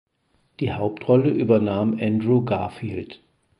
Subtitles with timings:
[0.59, 3.21] Die Hauptrolle übernahm Andrew Garfield.